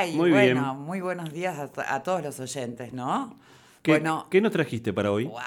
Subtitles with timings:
[0.00, 0.76] Ay, Muy bueno, bien.
[0.86, 3.36] muy buenos días a, a todos los oyentes, ¿no?
[3.82, 5.24] ¿Qué, Bueno, ¿Qué nos trajiste para hoy?
[5.26, 5.40] wow.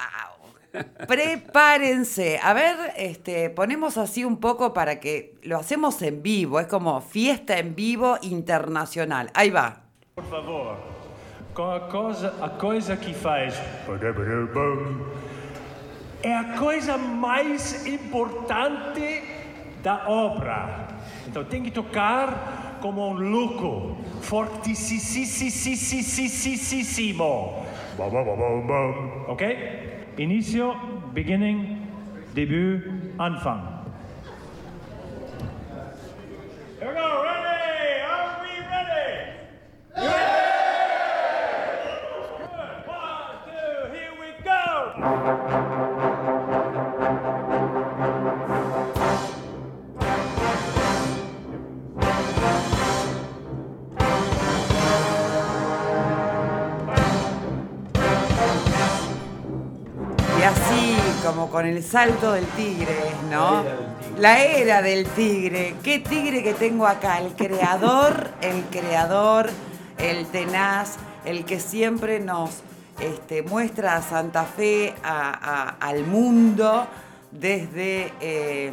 [1.07, 2.39] Prepárense.
[2.41, 6.59] A ver, este, ponemos así un poco para que lo hacemos en vivo.
[6.59, 9.31] Es como fiesta en vivo internacional.
[9.33, 9.81] Ahí va.
[10.15, 10.77] Por favor,
[11.55, 13.55] com a coisa, a coisa que faz
[16.23, 19.23] é a coisa mais importante
[19.81, 20.87] da obra.
[21.27, 24.83] Então tem que tocar Comme un loco, fortisísimo.
[29.29, 29.41] ¿Ok?
[31.13, 31.77] Beginning,
[32.35, 32.83] début,
[33.17, 33.72] anfang.
[61.63, 62.93] Con el salto del tigre,
[63.31, 63.63] ¿no?
[64.19, 65.75] La era del tigre.
[65.81, 67.19] ¿Qué tigre que tengo acá?
[67.19, 69.49] El creador, el creador,
[69.97, 72.49] el tenaz, el que siempre nos
[72.99, 75.29] este, muestra a Santa Fe a-
[75.79, 76.85] a- al mundo
[77.39, 78.71] desde eh,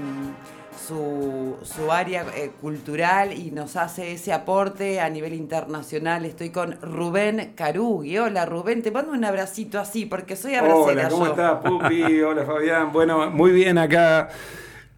[0.87, 6.25] su, su área eh, cultural y nos hace ese aporte a nivel internacional.
[6.25, 8.19] Estoy con Rubén Carugui.
[8.19, 11.31] Hola Rubén, te mando un abracito así porque soy abracera Hola, ¿cómo yo.
[11.33, 12.21] estás, Pupi?
[12.23, 12.93] Hola, Fabián.
[12.93, 14.29] Bueno, muy bien acá.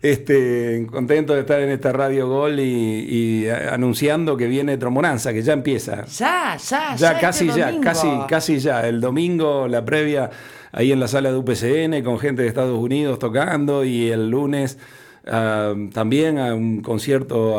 [0.01, 5.33] Este, contento de estar en esta Radio Gol y, y, eh, anunciando que viene Trombonanza,
[5.33, 6.05] que ya empieza.
[6.07, 7.21] Ya, ya, Ya, ya.
[7.21, 7.85] casi este ya, domingo.
[7.85, 8.89] casi, casi ya.
[8.89, 10.29] El domingo, la previa
[10.73, 14.78] ahí en la sala de UPCN con gente de Estados Unidos tocando y el lunes
[15.27, 17.59] ah, también a un concierto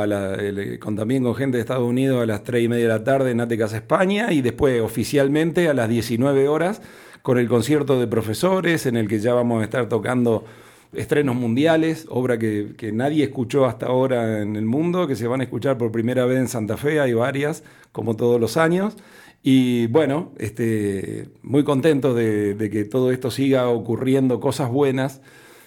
[0.80, 3.31] con, también con gente de Estados Unidos a las 3 y media de la tarde
[3.31, 6.81] en Ate Casa España y después oficialmente a las 19 horas
[7.22, 10.44] con el concierto de profesores en el que ya vamos a estar tocando
[10.91, 15.41] estrenos mundiales, obra que, que nadie escuchó hasta ahora en el mundo, que se van
[15.41, 18.95] a escuchar por primera vez en Santa Fe, hay varias, como todos los años.
[19.44, 25.22] Y bueno, este, muy contento de, de que todo esto siga ocurriendo, cosas buenas.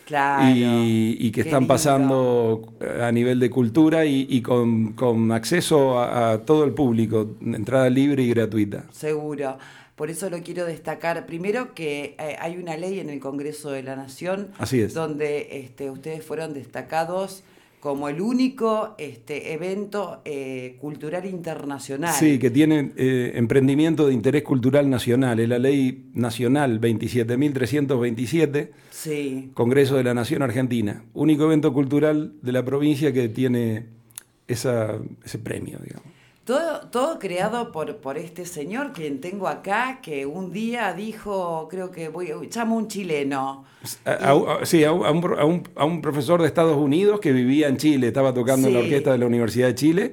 [0.07, 0.49] Claro.
[0.57, 1.75] Y, y que están lindo.
[1.75, 2.73] pasando
[3.03, 7.91] a nivel de cultura y, y con, con acceso a, a todo el público, entrada
[7.91, 8.85] libre y gratuita.
[8.93, 9.59] Seguro.
[9.97, 11.27] Por eso lo quiero destacar.
[11.27, 14.95] Primero que eh, hay una ley en el Congreso de la Nación Así es.
[14.95, 17.43] donde este, ustedes fueron destacados
[17.87, 22.13] como el único este, evento eh, cultural internacional.
[22.13, 25.39] Sí, que tiene eh, emprendimiento de interés cultural nacional.
[25.39, 29.53] Es la ley nacional 27.327, Sí.
[29.55, 31.05] Congreso de la Nación Argentina.
[31.15, 33.87] Único evento cultural de la provincia que tiene
[34.49, 36.16] esa, ese premio, digamos.
[36.47, 41.91] Todo, todo creado por, por este señor, quien tengo acá, que un día dijo, creo
[41.91, 43.65] que voy, llamo un chileno.
[44.05, 45.11] A- a- a- sí, a, un- a
[45.45, 48.79] un, a un- profesor de Estados Unidos que vivía en Chile, estaba tocando en la
[48.81, 50.12] orquesta de la Universidad de Chile,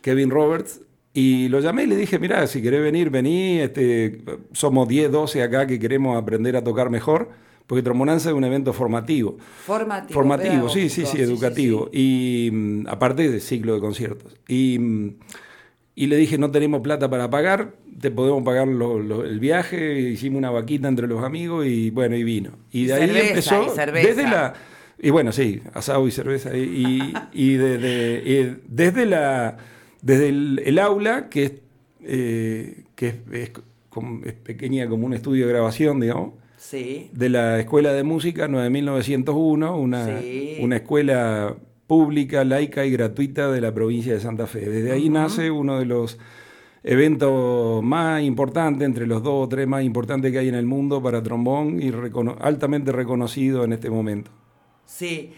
[0.00, 0.80] Kevin Roberts,
[1.12, 4.22] y lo llamé y le dije, mira, si querés venir, vení, este,
[4.52, 7.28] somos 10, 12 acá que queremos aprender a tocar mejor,
[7.66, 9.36] porque Trombonanza es un evento formativo.
[9.66, 10.14] Formativo.
[10.14, 11.90] Formativo, sí, sí, sí, educativo.
[11.92, 14.34] Y mm, aparte de ciclo de conciertos.
[14.48, 15.14] Y, mm,
[15.96, 19.98] y le dije, no tenemos plata para pagar, te podemos pagar lo- lo- el viaje,
[20.00, 22.50] hicimos una vaquita entre los amigos y bueno, y vino.
[22.70, 24.08] Y Y de ahí cerveza, empezó, y cerveza.
[24.08, 24.54] desde la...
[24.98, 26.56] Y bueno, sí, asado y cerveza.
[26.56, 29.56] Y, y, y de- de- y desde, la,
[30.02, 31.52] desde el, el aula, que es,
[32.02, 33.50] eh, que es, es
[33.88, 37.10] como- es pequeña como un estudio de grabación, digamos, Sí.
[37.12, 40.58] de la Escuela de Música 9901, una, Sí.
[40.60, 44.60] una escuela pública, laica y gratuita de la provincia de Santa Fe.
[44.68, 46.18] Desde ahí nace uno de los
[46.84, 51.02] eventos más importantes, entre los dos o tres más importantes que hay en el mundo
[51.02, 54.30] para trombón y recono- altamente reconocido en este momento.
[54.84, 55.32] Sí,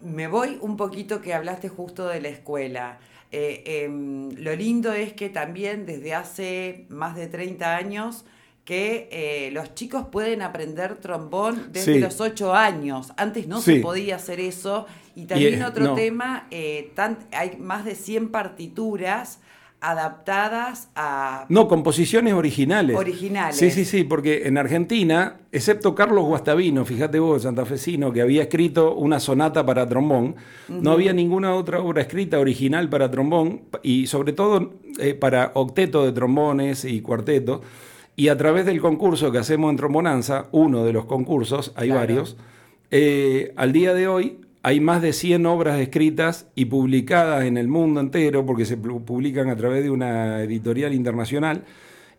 [0.00, 2.98] me voy un poquito que hablaste justo de la escuela.
[3.30, 8.24] Eh, em, lo lindo es que también desde hace más de 30 años
[8.64, 11.98] que eh, los chicos pueden aprender trombón desde Sí.
[12.00, 13.12] los 8 años.
[13.16, 13.76] Antes no Sí.
[13.76, 14.86] se podía hacer eso.
[15.16, 15.94] Y también eh, otro no.
[15.94, 19.40] tema, eh, tan- hay más de 100 partituras
[19.80, 21.44] adaptadas a...
[21.48, 22.96] No, composiciones originales.
[22.96, 23.56] Originales.
[23.56, 28.94] Sí, sí, sí, porque en Argentina, excepto Carlos Guastavino, fíjate vos, santafesino, que había escrito
[28.94, 30.36] una sonata para trombón,
[30.68, 36.04] no había ninguna otra obra escrita original para trombón y sobre todo eh, para octeto
[36.04, 37.60] de trombones y cuarteto.
[38.16, 42.00] Y a través del concurso que hacemos en Trombonanza, uno de los concursos, hay Claro.
[42.00, 42.36] varios,
[42.90, 47.68] eh, al día de hoy hay más de 100 obras escritas y publicadas en el
[47.68, 51.64] mundo entero, porque se publican a través de una editorial internacional,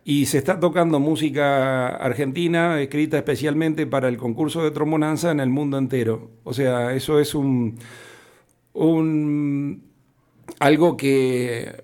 [0.04, 5.48] y se está tocando música argentina escrita especialmente para el concurso de trombonanza en el
[5.48, 6.30] mundo entero.
[6.44, 7.78] O sea, eso es un,
[8.74, 9.82] un
[10.60, 11.83] algo que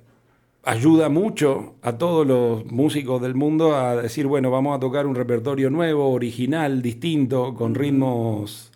[0.71, 5.17] ayuda mucho a todos los músicos del mundo a decir, bueno, vamos a tocar un
[5.17, 8.71] repertorio nuevo, original, distinto, con ritmos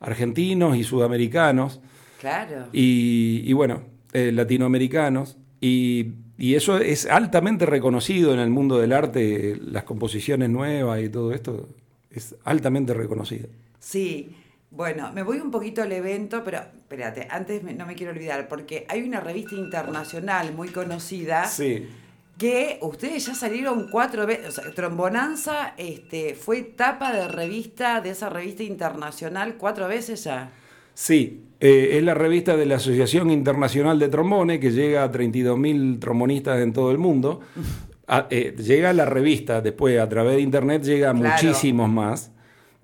[0.00, 1.80] argentinos y sudamericanos.
[2.18, 2.68] Claro.
[2.72, 3.82] Y, bueno,
[4.14, 5.36] eh, latinoamericanos.
[5.60, 11.10] Y, y, eso es altamente reconocido en el mundo del arte, las composiciones nuevas y
[11.10, 11.68] todo esto
[12.10, 13.48] es altamente reconocido.
[13.80, 14.34] Sí.
[14.76, 18.86] Bueno, me voy un poquito al evento, pero espérate, antes no me quiero olvidar, porque
[18.88, 21.44] hay una revista internacional muy conocida.
[21.44, 21.88] Sí.
[22.36, 28.10] Que ustedes ya salieron cuatro veces, o sea, Trombonanza este, fue tapa de revista, de
[28.10, 30.50] esa revista internacional, cuatro veces ya.
[30.92, 36.00] Sí, eh, es la revista de la Asociación Internacional de Trombones, que llega a 32.000
[36.00, 37.40] trombonistas en todo el mundo.
[38.06, 42.33] Ah, eh, llega la revista, después a través de internet llega a muchísimos más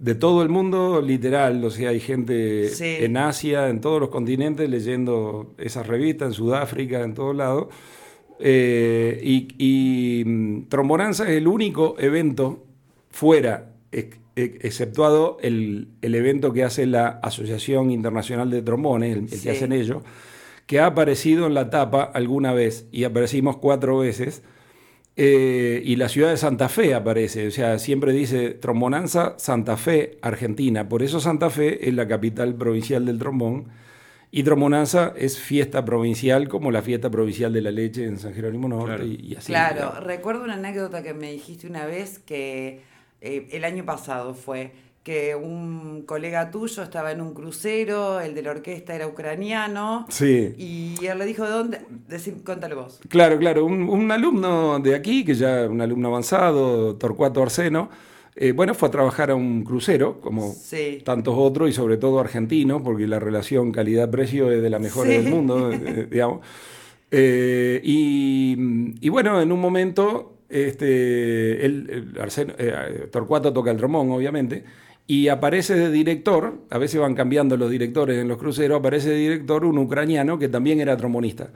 [0.00, 2.70] de todo el mundo, literal, o sea, hay gente
[3.05, 7.67] en Asia, en todos los continentes, leyendo esas revistas, en Sudáfrica, en todos lados.
[8.38, 12.64] Eh, y, mm, Trombonanza es el único evento
[13.11, 13.75] fuera,
[14.35, 20.03] exceptuado el, evento que hace la Asociación Internacional de Trombones, el, que hacen ellos,
[20.64, 24.43] que ha aparecido en la tapa alguna vez, y aparecimos cuatro veces.
[25.22, 30.17] Eh, y la ciudad de Santa Fe aparece, o sea, siempre dice Trombonanza Santa Fe,
[30.22, 30.88] Argentina.
[30.88, 33.67] Por eso Santa Fe es la capital provincial del trombón.
[34.31, 38.67] Y Trombonanza es fiesta provincial como la fiesta provincial de la leche en San Jerónimo
[38.67, 39.05] Norte claro.
[39.05, 39.52] y, así.
[39.52, 42.81] Claro, recuerdo una anécdota que me dijiste una vez que
[43.20, 44.72] eh, el año pasado fue
[45.02, 50.06] que un colega tuyo estaba en un crucero, el de la orquesta era ucraniano.
[50.11, 50.55] Sí.
[50.58, 51.81] Y él le dijo, ¿de dónde?
[52.08, 53.00] Decim, contale vos.
[53.08, 53.64] Claro, claro.
[53.64, 57.88] Un, alumno de aquí, que ya un alumno avanzado, Torcuato Arseno,
[58.37, 60.55] eh, bueno, fue a trabajar a un crucero, como
[61.05, 65.29] tantos otros, y sobre todo argentino, porque la relación calidad-precio es de la mejor del
[65.29, 66.41] mundo, eh, digamos.
[67.11, 72.14] Eh, y, bueno, en un momento, este, el,
[73.11, 74.64] Torcuato toca el tromón, obviamente,
[75.10, 79.16] y aparece de director, a veces van cambiando los directores en los cruceros, aparece de
[79.16, 81.50] director un ucraniano que también era trombonista.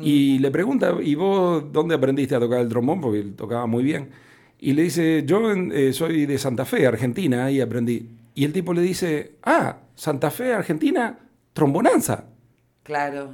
[0.00, 3.00] Y le pregunta, ¿y vos dónde aprendiste a tocar el trombón?
[3.00, 4.10] Porque él tocaba muy bien.
[4.60, 8.08] Y le dice, yo eh, soy de Santa Fe, Argentina, y aprendí.
[8.36, 11.18] Y el tipo le dice, ah, Santa Fe, Argentina,
[11.52, 12.26] trombonanza.
[12.84, 13.32] Claro.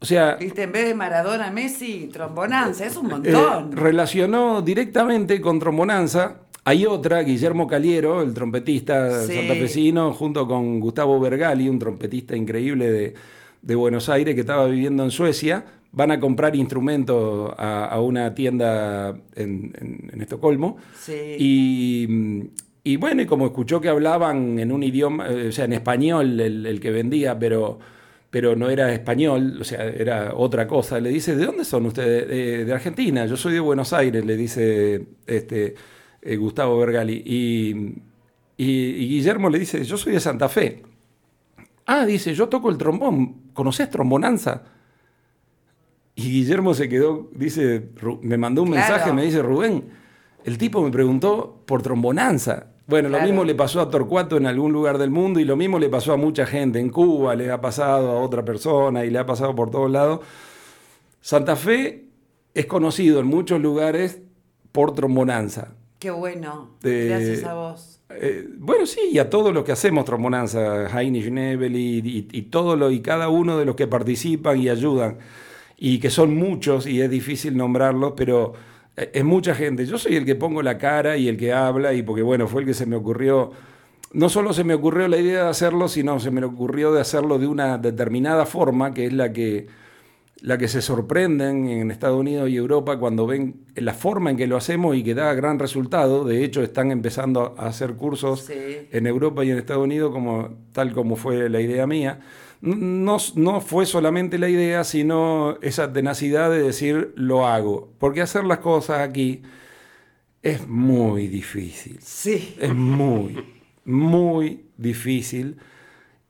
[0.00, 0.34] O sea.
[0.34, 3.72] Viste, en vez de Maradona, Messi, trombonanza, es un montón.
[3.72, 11.20] Eh, relacionó directamente con trombonanza hay otra, Guillermo Caliero, el trompetista santafesino, junto con Gustavo
[11.20, 13.14] Bergali, un trompetista increíble
[13.62, 19.16] de, Buenos Aires que estaba viviendo en Suecia, van a comprar instrumentos a, una tienda
[19.36, 20.78] en, Estocolmo.
[21.38, 26.40] Y, bueno, y como escuchó que hablaban en un idioma, eh, o sea, en español
[26.40, 27.78] el, que vendía, pero,
[28.28, 32.26] pero no era español, o sea, era otra cosa, le dice, ¿de dónde son ustedes?
[32.26, 35.76] De, de Argentina, yo soy de Buenos Aires, le dice este
[36.26, 37.22] eh, Gustavo Bergali.
[37.24, 38.02] Y,
[38.58, 40.82] Guillermo le dice, yo soy de Santa Fe.
[41.84, 43.52] Ah, dice, yo toco el trombón.
[43.52, 44.64] ¿Conoces trombonanza?
[46.14, 47.90] Y Guillermo se quedó, dice,
[48.22, 49.84] me mandó un mensaje, me dice, Rubén,
[50.44, 52.68] el tipo me preguntó por trombonanza.
[52.86, 55.78] Bueno, lo mismo le pasó a Torcuato en algún lugar del mundo y lo mismo
[55.78, 56.78] le pasó a mucha gente.
[56.78, 60.20] En Cuba le ha pasado a otra persona y le ha pasado por todos lados.
[61.20, 62.08] Santa Fe
[62.54, 64.22] es conocido en muchos lugares
[64.72, 65.74] por trombonanza.
[65.98, 66.70] Qué bueno.
[66.82, 68.00] Gracias a vos.
[68.10, 72.76] Eh, bueno, sí, y a todos los que hacemos trombonanza, Heinrich Nebel y, y, todo
[72.76, 75.18] lo, y cada uno de los que participan y ayudan,
[75.76, 78.52] y que son muchos y es difícil nombrarlos, pero
[78.96, 79.86] eh, es mucha gente.
[79.86, 82.60] Yo soy el que pongo la cara y el que habla, y porque bueno, fue
[82.62, 83.52] el que se me ocurrió.
[84.12, 87.38] No solo se me ocurrió la idea de hacerlo, sino se me ocurrió de hacerlo
[87.38, 89.66] de una determinada forma, que es la que
[90.40, 94.46] la que se sorprenden en Estados Unidos y Europa cuando ven la forma en que
[94.46, 96.24] lo hacemos y que da gran resultado.
[96.24, 100.92] De hecho, están empezando a hacer cursos en Europa y en Estados Unidos, como, tal
[100.92, 102.20] como fue la idea mía.
[102.60, 107.92] No, no fue solamente la idea, sino esa tenacidad de decir lo hago.
[107.98, 109.42] Porque hacer las cosas aquí
[110.42, 111.98] es muy difícil.
[112.02, 112.56] Sí.
[112.60, 113.42] Es muy,
[113.84, 115.56] muy difícil.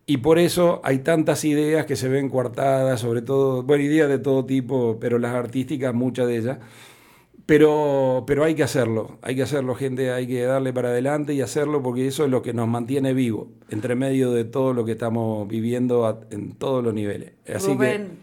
[0.09, 4.21] Y por eso hay tantas ideas que se ven coartadas, sobre todo, bueno, ideas de
[4.21, 6.59] todo tipo, pero las artísticas, muchas de ellas.
[7.45, 11.41] Pero, pero hay que hacerlo, hay que hacerlo, gente, hay que darle para adelante y
[11.43, 14.93] hacerlo porque eso es lo que nos mantiene vivo, entre medio de todo lo que
[14.93, 17.35] estamos viviendo en todos los niveles.
[17.53, 18.19] Así Rubén,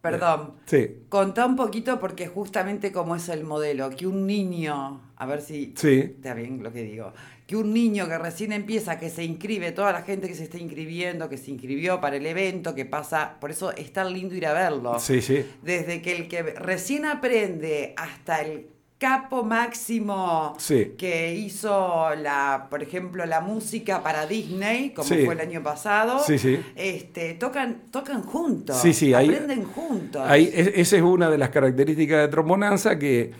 [0.00, 0.52] perdón.
[0.64, 0.96] Sí.
[1.10, 5.74] Contá un poquito porque justamente como es el modelo, que un niño, a ver si
[5.76, 5.98] Sí.
[5.98, 7.12] está bien lo que digo,
[7.48, 10.58] que un niño que recién empieza, que se inscribe, toda la gente que se está
[10.58, 14.44] inscribiendo, que se inscribió para el evento, que pasa, por eso es tan lindo ir
[14.46, 14.98] a verlo.
[15.00, 15.46] Sí, sí.
[15.62, 18.66] Desde que el que recién aprende hasta el
[18.98, 20.92] capo máximo Sí.
[20.98, 25.24] que hizo la, por ejemplo, la música para Disney, como Sí.
[25.24, 26.36] fue el año pasado, Sí,
[26.76, 30.20] este, tocan, tocan juntos, Sí, sí, ahí- aprenden juntos.
[30.26, 33.30] Ahí, es- esa es una de las características de Trombonanza que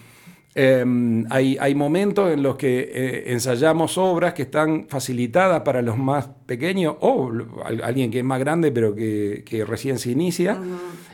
[0.60, 0.84] eh,
[1.30, 6.28] hay, hay momentos en los que eh, ensayamos obras que están facilitadas para los más
[6.46, 7.30] pequeños o
[7.64, 10.58] al- alguien que es más grande pero que, que recién se inicia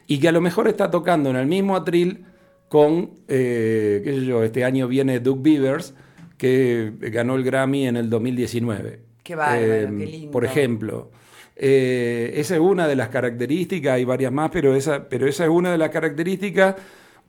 [0.07, 2.25] y que a lo mejor está tocando en el mismo atril
[2.71, 5.95] con, eh, qué sé yo, este año viene Doug Beavers
[6.39, 9.01] que ganó el Grammy en el 2019.
[9.23, 10.31] Qué bárbaro, qué lindo.
[10.31, 11.11] Por ejemplo.
[11.57, 15.51] Eh, esa es una de las características, hay varias más, pero esa, pero esa es
[15.51, 16.75] una de las características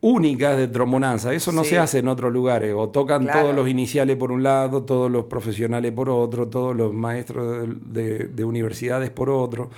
[0.02, 1.34] únicas de trombonanza.
[1.34, 1.72] Eso no Sí.
[1.72, 2.74] se hace en otros lugares.
[2.76, 3.42] O tocan Claro.
[3.42, 8.44] todos los iniciales por un lado, todos los profesionales por otro, todos los maestros de
[8.46, 9.70] universidades por otro.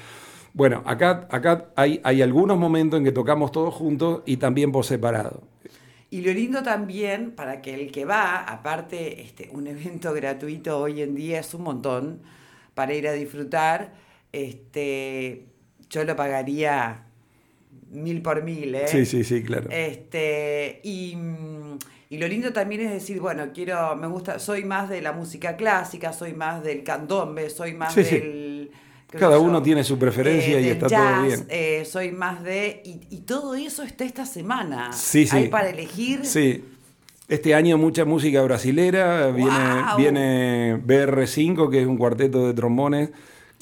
[0.54, 4.86] Bueno, acá, acá hay, hay algunos momentos en que tocamos todos juntos y también por
[4.86, 5.44] separado.
[6.10, 11.02] Y lo lindo también, para que el que va, aparte, este, un evento gratuito hoy
[11.04, 12.22] en día es un montón
[12.74, 13.94] para ir a disfrutar.
[14.32, 15.46] Este,
[15.90, 17.04] yo lo pagaría
[17.92, 18.88] mil por mil, ¿eh?
[18.88, 19.70] Sí, sí, sí, claro.
[19.72, 21.18] Este, y,
[22.10, 25.56] y lo lindo también es decir, bueno, quiero, me gusta, soy más de la música
[25.56, 28.72] clásica, soy más del candombe, soy más Sí, del...
[29.10, 31.46] Cada yo, uno tiene su preferencia y del está todo bien.
[31.48, 32.82] eh, soy más de...
[32.84, 34.92] Y, y todo eso está esta semana.
[34.92, 35.38] Sí, sí.
[35.38, 36.26] Hay para elegir.
[36.26, 36.64] Sí.
[37.30, 39.52] Este año mucha música brasilera, viene,
[39.98, 43.10] viene BR5, que es un cuarteto de trombones,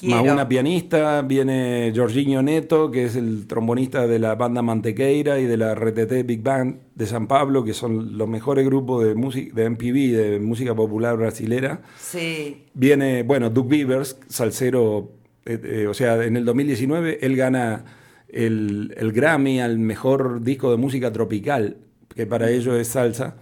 [0.02, 0.34] más Quiero.
[0.34, 5.56] una pianista, viene Jorginho Neto, que es el trombonista de la banda Mantequeira y de
[5.56, 9.70] la RTT Big Band de San Pablo, que son los mejores grupos de, música, de
[9.70, 11.80] MPB, de música popular brasilera.
[11.98, 12.64] Sí.
[12.74, 15.12] Viene, bueno, Doug Beavers, salsero,
[15.46, 17.86] eh, eh, o sea, en el 2019 él gana
[18.28, 21.78] el, el Grammy al mejor disco de música tropical,
[22.14, 23.36] que para ellos es salsa.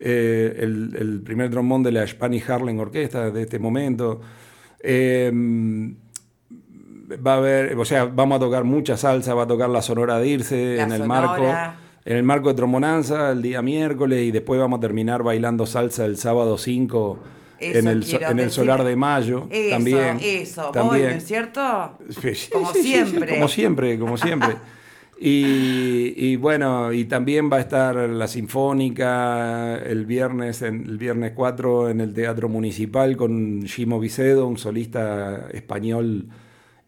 [0.00, 4.22] Eh, el, el primer trombón de la Spanish Harlem Orquesta de este momento.
[4.80, 5.30] Eh,
[7.14, 10.18] va a haber, o sea, vamos a tocar mucha salsa, va a tocar la Sonora
[10.18, 11.26] de Irse La en el Sonora.
[11.26, 11.78] marco.
[12.04, 16.06] En el marco de Trombonanza, el día miércoles, y después vamos a terminar bailando salsa
[16.06, 17.18] el sábado 5
[17.58, 19.46] Eso en el, en el solar de mayo.
[19.50, 20.18] Eso, también.
[20.22, 20.62] eso.
[20.62, 21.10] Voy, también.
[21.10, 21.98] ¿no es cierto?
[22.52, 23.34] Como siempre.
[23.34, 24.56] como siempre, como siempre.
[25.20, 31.90] Y, bueno, y también va a estar la Sinfónica el viernes, en, el viernes 4
[31.90, 36.28] en el Teatro Municipal con Gimo Vicedo, un solista español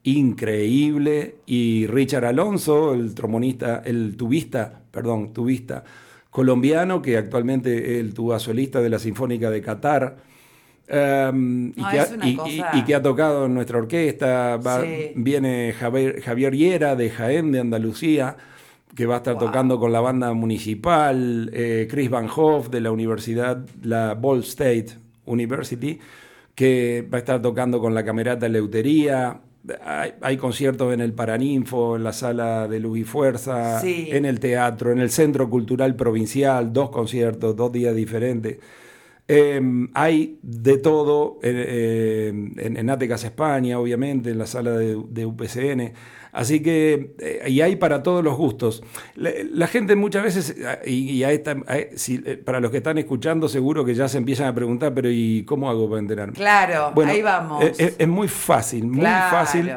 [0.05, 5.83] increíble, y Richard Alonso, el trombonista, el tubista, perdón, tubista
[6.31, 10.30] colombiano, que actualmente es el tuba solista de la Sinfónica de Qatar.
[10.93, 13.79] Um, y, que ha, es una y- cosa- y- y que ha tocado en nuestra
[13.79, 14.57] orquesta.
[14.57, 15.13] Va- Sí.
[15.15, 18.37] Viene Javier, Javier Hiera de Jaén, de Andalucía,
[18.97, 19.47] que va a estar Wow.
[19.47, 21.51] tocando con la banda municipal.
[21.53, 24.87] eh, Chris Van Hoff de la universidad, la Ball State
[25.27, 25.99] University,
[26.55, 29.41] que va a estar tocando con la Camerata Leutería.
[29.85, 34.09] Hay, hay conciertos en el Paraninfo, en la sala de Luz y Fuerza, Sí.
[34.11, 38.59] en el teatro, en el Centro Cultural Provincial, dos conciertos, dos días diferentes.
[39.33, 39.61] Eh,
[39.95, 45.25] hay de todo eh, eh, en, en Atecas España, obviamente, en la sala de, de
[45.27, 45.93] UPCN.
[46.33, 48.83] Así que, eh, y hay para todos los gustos.
[49.15, 52.79] La, la gente muchas veces, y, y a esta- a- si- eh, para los que
[52.79, 56.33] están escuchando, seguro que ya se empiezan a preguntar, pero ¿y cómo hago para enterarme?
[56.35, 57.65] Claro, Bueno, ahí vamos.
[57.79, 59.37] Es, muy fácil, muy Claro.
[59.37, 59.71] fácil.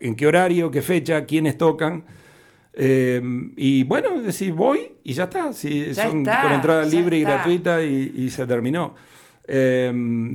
[0.00, 2.04] en qué horario, qué fecha, quiénes tocan.
[2.74, 3.20] Eh,
[3.56, 5.52] y bueno, decís voy y ya está.
[5.52, 8.94] Si Ya son está, con entrada libre y gratuita y, y se terminó.
[9.54, 9.88] Eh,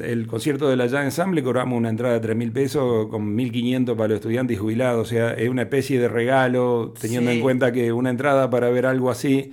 [0.04, 3.96] el concierto de la Jazz Ensemble cobramos una entrada de 3 mil pesos con 1.500
[3.96, 5.08] para los estudiantes y jubilados.
[5.08, 7.38] O sea, es una especie de regalo, teniendo Sí.
[7.38, 9.52] en cuenta que una entrada para ver algo así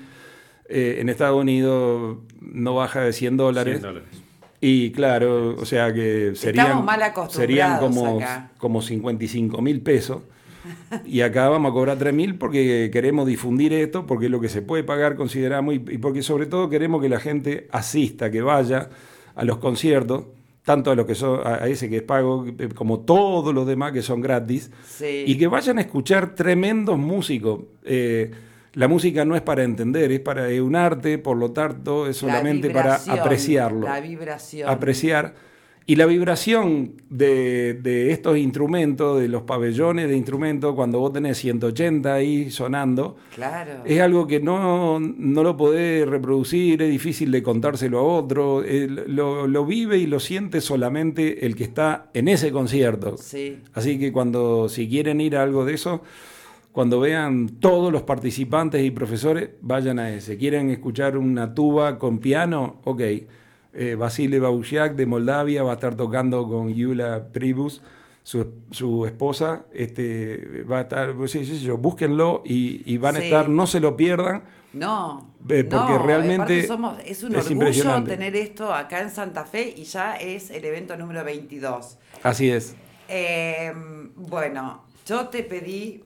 [0.68, 3.80] eh, en Estados Unidos no baja de 100 dólares.
[3.80, 4.09] 100 dólares.
[4.61, 8.50] Y claro, o sea que serían, mal acostumbrados serían como, acá.
[8.59, 10.23] como 55 mil pesos.
[11.06, 14.61] y acá vamos a cobrar 3.000 porque queremos difundir esto, porque es lo que se
[14.61, 18.88] puede pagar, consideramos, y, y porque sobre todo queremos que la gente asista, que vaya
[19.35, 20.25] a los conciertos,
[20.64, 23.93] tanto a los que son a ese que es pago eh, como todos los demás
[23.93, 25.25] que son gratis Sí.
[25.26, 27.61] y que vayan a escuchar tremendos músicos.
[27.85, 28.31] Eh,
[28.73, 32.21] la música no es para entender, es para es un arte, por lo tanto es
[32.23, 33.87] La solamente para apreciarlo.
[33.87, 34.69] La vibración.
[34.69, 35.35] Apreciar.
[35.87, 41.37] Y la vibración de, de estos instrumentos, de los pabellones de instrumentos, cuando vos tenés
[41.37, 43.83] 180 ahí sonando, Claro.
[43.85, 48.88] es algo que no, no lo podés reproducir, es difícil de contárselo a otro, eh,
[48.88, 53.19] lo, lo vive y lo siente solamente el que está en ese concierto.
[53.19, 53.59] Sí.
[53.75, 56.00] Así que cuando, si quieren ir a algo de eso,
[56.73, 60.38] cuando vean todos los participantes y profesores, vayan a ese.
[60.38, 62.81] ¿Quieren escuchar una tuba con piano?
[62.85, 63.03] Ok.
[63.75, 67.83] Eh, Vasile Bausiak de Moldavia va a estar tocando con Yula Pribus,
[68.23, 69.64] su, su esposa.
[69.73, 73.66] Este, va a estar, pues sí, sí, sí, búsquenlo y, y van a estar, no
[73.66, 74.45] se lo pierdan.
[74.73, 79.45] No, Eh, porque no, realmente somos- es un es orgullo tener esto acá en Santa
[79.45, 81.99] Fe y ya es el evento número 22.
[82.25, 82.75] Así es.
[83.09, 83.73] Eh,
[84.16, 86.02] bueno, yo te pedí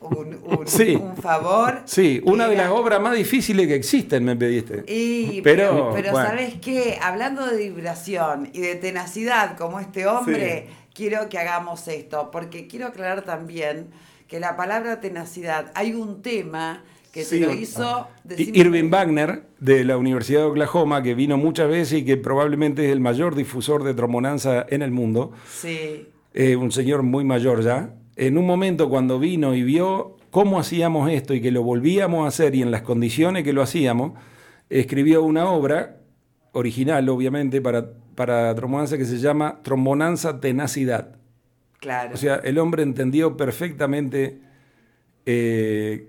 [0.00, 0.96] un, un- Sí.
[0.96, 1.82] un favor.
[1.84, 4.84] Sí, una de las obras más difíciles que existen, me pediste.
[4.86, 6.28] Y, Pero, pero, pero bueno.
[6.28, 6.98] ¿sabes qué?
[7.02, 12.86] Hablando de vibración y de tenacidad como este hombre, quiero que hagamos esto, porque quiero
[12.88, 13.88] aclarar también
[14.26, 16.82] que la palabra tenacidad, hay un tema
[17.12, 17.38] que Sí.
[17.38, 18.06] se lo hizo...
[18.24, 22.84] Decime- Irving Wagner, de la Universidad de Oklahoma, que vino muchas veces y que probablemente
[22.84, 27.62] es el mayor difusor de trombonanza en el mundo, Sí, eh, un señor muy mayor
[27.62, 32.24] ya, en un momento cuando vino y vio cómo hacíamos esto y que lo volvíamos
[32.24, 34.12] a hacer y en las condiciones que lo hacíamos,
[34.68, 36.00] escribió una obra
[36.52, 41.16] original, obviamente, para, para trombonanza que se llama Trombonanza Tenacidad.
[41.78, 42.14] claro.
[42.14, 44.40] O sea, el hombre entendió perfectamente
[45.24, 46.08] eh,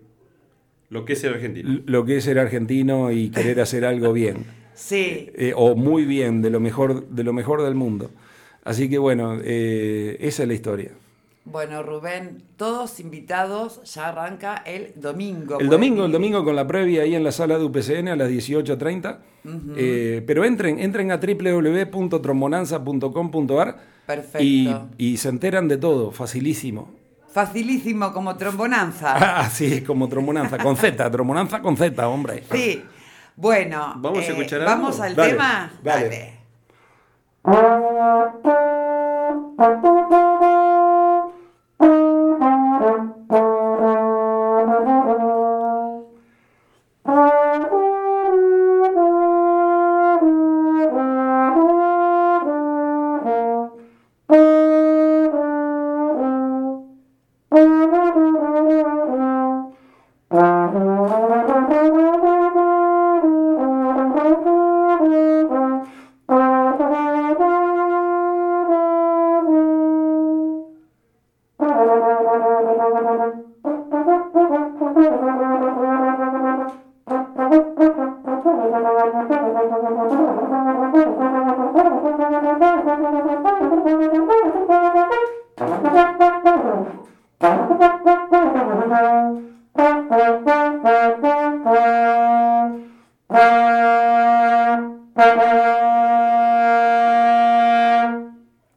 [0.89, 1.81] Lo que es el argentino.
[1.85, 4.45] lo que es ser argentino y querer hacer algo bien.
[4.73, 8.09] sí, eh, o muy bien, de lo mejor, de lo mejor del mundo.
[8.63, 10.91] Así que bueno, eh, esa es la historia.
[11.45, 15.53] Bueno Rubén, todos invitados, ya arranca el domingo.
[15.59, 18.15] El Pueden domingo, el domingo con la previa ahí en la sala de UPCN a
[18.15, 19.17] las 18.30.
[19.77, 23.77] Eh, pero entren, entren a www.trombonanza.com.ar
[24.39, 26.91] y, y se enteran de todo, facilísimo.
[27.31, 29.15] Facilísimo como trombonanza.
[29.39, 32.43] Así es como trombonanza, con Z, trombonanza con Z, hombre.
[32.51, 32.83] Sí.
[33.35, 34.71] Bueno, ¿Vamos a eh, escuchar algo?
[34.71, 35.71] vamos al Dale, tema.
[35.81, 36.39] dale.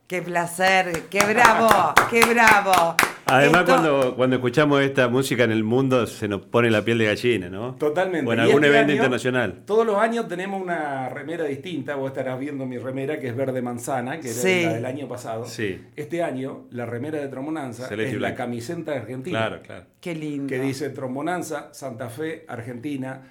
[0.07, 2.95] Qué placer, qué bravo, qué bravo.
[3.33, 6.99] Además, Esto- cuando, cuando escuchamos esta música en el mundo, se nos pone la piel
[6.99, 7.75] de gallina, ¿no?
[7.77, 8.29] Totalmente.
[8.29, 9.63] O en Y algún este evento año, internacional.
[9.65, 11.95] Todos los años tenemos una remera distinta.
[11.97, 14.63] Vos estarás viendo mi remera que es verde manzana, que era Sí.
[14.65, 15.47] la del año pasado.
[15.47, 15.81] Sí.
[15.97, 19.39] Este año, la remera de Trombonanza Celeste es la camiseta argentina.
[19.39, 19.85] Claro, claro.
[20.01, 20.47] Qué lindo.
[20.49, 23.23] Que dice Trombonanza, Santa Fe, Argentina,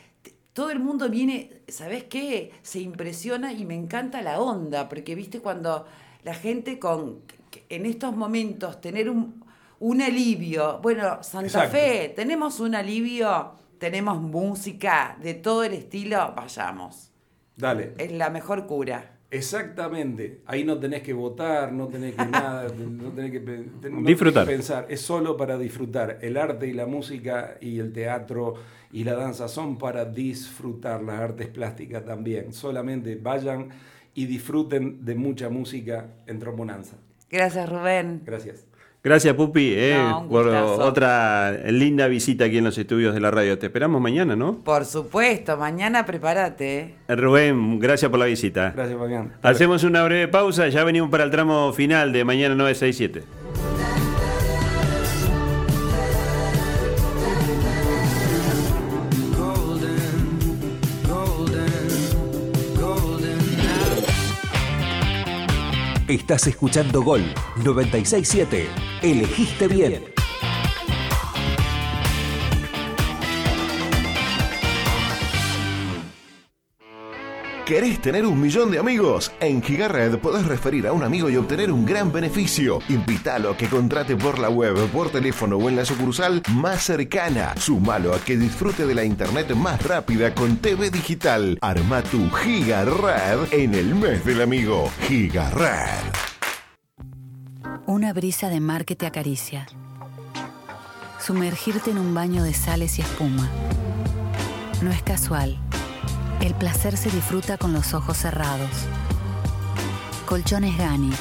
[0.53, 2.53] todo el mundo viene, ¿sabes qué?
[2.63, 5.87] Se impresiona y me encanta la onda, porque viste cuando
[6.25, 7.21] la gente con
[7.69, 9.45] en estos momentos tener un,
[9.81, 10.79] un alivio.
[10.83, 11.73] Bueno, Santa Exacto.
[11.73, 17.11] Fe, tenemos un alivio, tenemos música de todo el estilo, vayamos.
[17.57, 17.95] Dale.
[17.99, 19.12] Es la mejor cura.
[19.33, 20.43] Exactamente.
[20.47, 24.05] Ahí no tenés que votar, no tenés que nada, no tenés que, pe- no tenés
[24.05, 24.47] Disfrutar.
[24.47, 24.87] que pensar.
[24.89, 26.19] Es solo para disfrutar.
[26.23, 28.55] El arte y la música y el teatro
[28.93, 31.03] y la danza son para disfrutar.
[31.03, 32.53] Las artes plásticas también.
[32.53, 33.71] Solamente vayan
[34.15, 36.97] y disfruten de mucha música en Trombonanza.
[37.31, 38.21] Gracias, Rubén.
[38.27, 38.67] Gracias.
[39.05, 43.59] Gracias, Pupi, eh, No, por otra linda visita aquí en los estudios de la radio.
[43.59, 44.59] Te esperamos mañana, ¿no?
[44.59, 46.95] Por supuesto, mañana prepárate.
[47.09, 48.73] Eh, Rubén, gracias por la visita.
[48.77, 49.33] Gracias, Fabián.
[49.43, 53.42] Hacemos una breve pausa, ya venimos para el tramo final de mañana 967.
[66.13, 67.23] Estás escuchando Gol
[67.65, 68.69] 967.
[69.01, 70.22] Elegiste bien.
[77.67, 79.31] ¿Querés tener un millón de amigos?
[79.39, 82.81] En Gigared podés referir a un amigo y obtener un gran beneficio.
[82.89, 87.55] Invítalo a que contrate por la web, por teléfono o en la sucursal más cercana.
[87.57, 91.57] Sumalo a que disfrute de la internet más rápida con TV digital.
[91.63, 94.91] Arma tu Gigared en el mes del amigo.
[95.07, 96.13] Gigared.
[97.87, 99.69] Una brisa de mar que te acaricia.
[101.21, 103.49] Sumergirte en un baño de sales y espuma.
[104.83, 105.61] No es casual.
[106.43, 108.69] El placer se disfruta con los ojos cerrados.
[110.27, 111.13] Colchones Gani.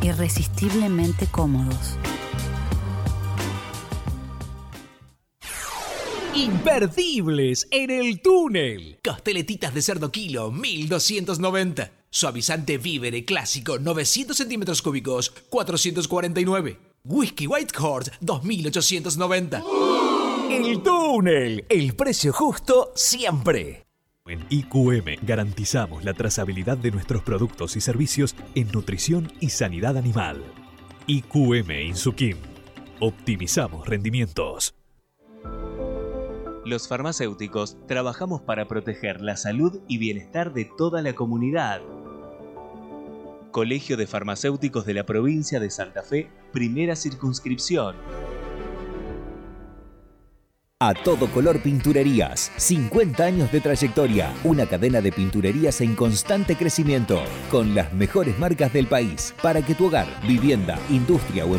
[0.00, 1.98] Irresistiblemente cómodos.
[6.34, 9.00] Imperdibles en el túnel.
[9.04, 11.92] Costeletitas de cerdo kilo, 1290.
[12.08, 16.78] Suavizante vívere clásico, 900 centímetros cúbicos, 449.
[17.04, 19.62] Whisky White Horse, 2890.
[20.50, 23.83] El túnel, el precio justo siempre.
[24.26, 30.42] En IQM garantizamos la trazabilidad de nuestros productos y servicios en nutrición y sanidad animal.
[31.06, 32.38] IQM Insukim.
[33.00, 34.74] Optimizamos rendimientos.
[36.64, 41.82] Los farmacéuticos trabajamos para proteger la salud y bienestar de toda la comunidad.
[43.50, 47.94] Colegio de Farmacéuticos de la Provincia de Santa Fe, primera circunscripción.
[50.86, 52.52] A todo color pinturerías.
[52.58, 54.34] 50 años de trayectoria.
[54.44, 57.22] Una cadena de pinturerías en constante crecimiento.
[57.50, 59.34] Con las mejores marcas del país.
[59.40, 61.52] Para que tu hogar, vivienda, industria o